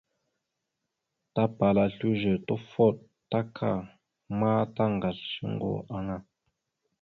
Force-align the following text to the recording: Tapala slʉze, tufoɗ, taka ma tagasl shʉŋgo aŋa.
Tapala 1.33 1.83
slʉze, 1.95 2.33
tufoɗ, 2.47 2.95
taka 3.31 3.69
ma 4.39 4.51
tagasl 4.75 5.25
shʉŋgo 5.33 5.71
aŋa. 5.97 6.17